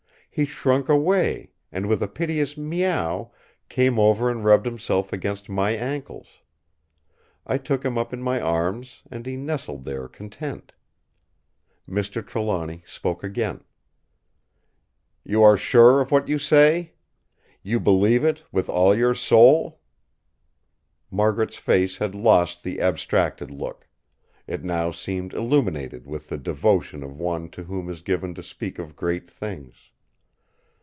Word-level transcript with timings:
He 0.33 0.45
shrunk 0.45 0.87
away, 0.87 1.51
and 1.73 1.87
with 1.87 2.01
a 2.01 2.07
piteous 2.07 2.55
"miaou" 2.55 3.31
came 3.67 3.99
over 3.99 4.29
and 4.29 4.45
rubbed 4.45 4.65
himself 4.65 5.11
against 5.11 5.49
my 5.49 5.71
ankles. 5.71 6.39
I 7.45 7.57
took 7.57 7.83
him 7.83 7.97
up 7.97 8.13
in 8.13 8.21
my 8.23 8.39
arms, 8.39 9.01
and 9.11 9.25
he 9.25 9.35
nestled 9.35 9.83
there 9.83 10.07
content. 10.07 10.71
Mr. 11.85 12.25
Trelawny 12.25 12.81
spoke 12.85 13.25
again: 13.25 13.65
"You 15.25 15.43
are 15.43 15.57
sure 15.57 15.99
of 15.99 16.11
what 16.11 16.29
you 16.29 16.37
say! 16.39 16.93
You 17.61 17.81
believe 17.81 18.23
it 18.23 18.41
with 18.53 18.69
all 18.69 18.95
your 18.95 19.13
soul?" 19.13 19.81
Margaret's 21.11 21.57
face 21.57 21.97
had 21.97 22.15
lost 22.15 22.63
the 22.63 22.79
abstracted 22.79 23.51
look; 23.51 23.85
it 24.47 24.63
now 24.63 24.91
seemed 24.91 25.33
illuminated 25.33 26.07
with 26.07 26.29
the 26.29 26.37
devotion 26.37 27.03
of 27.03 27.19
one 27.19 27.49
to 27.49 27.63
whom 27.63 27.89
is 27.89 27.99
given 27.99 28.33
to 28.35 28.41
speak 28.41 28.79
of 28.79 28.95
great 28.95 29.29
things. 29.29 29.89